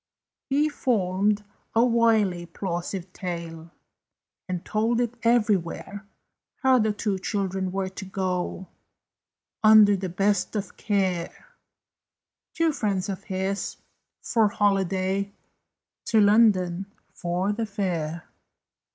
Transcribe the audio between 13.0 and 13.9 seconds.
of his